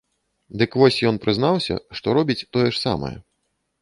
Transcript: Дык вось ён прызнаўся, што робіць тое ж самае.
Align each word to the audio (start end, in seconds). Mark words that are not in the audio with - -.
Дык 0.61 0.77
вось 0.83 0.97
ён 1.11 1.19
прызнаўся, 1.25 1.75
што 1.99 2.07
робіць 2.19 2.41
тое 2.59 2.67
ж 2.73 2.85
самае. 2.85 3.17